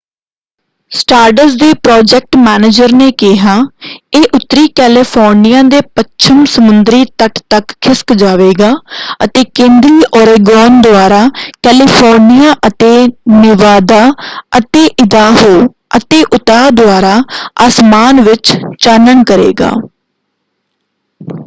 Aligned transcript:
ਸਟਾਰਡਸ 0.91 1.53
ਦੇ 1.55 1.71
project 1.83 2.35
manager 2.37 2.93
ਨੇ 2.93 3.09
ਕਿਹਾ 3.17 3.55
ਇਹ 4.13 4.23
ਉੱਤਰੀ 4.35 4.67
ਕੈਲੀਫੋਰਨੀਆ 4.75 5.61
ਦੇ 5.63 5.81
ਪੱਛਮ 5.95 6.43
ਸਮੁੰਦਰੀ 6.45 7.03
ਤਟ 7.17 7.39
ਤੱਕ 7.49 7.73
ਖਿਸਕ 7.81 8.13
ਜਾਵੇਗਾ 8.15 8.71
ਅਤੇ 9.25 9.43
ਕੇਂਦਰੀ 9.55 10.01
ਓਰੇਗੋਨ 10.13 10.81
ਦੁਆਰਾ 10.81 11.27
ਕੈਲੀਫੋਰਨੀਆ 11.63 12.53
ਅਤੇ 12.67 12.91
ਨੇਵਾਦਾ 13.31 14.01
ਅਤੇ 14.57 14.85
ਇਦਾਹੋ 14.99 15.53
ਅਤੇ 15.97 16.23
ਉਤਾਹ 16.33 16.69
ਦੁਆਰਾ 16.71 17.15
ਆਸਮਾਨ 17.61 18.21
ਵਿੱਚ 18.21 18.53
ਚਾਨਣ 18.79 19.23
ਕਰੇਗਾ। 19.23 19.71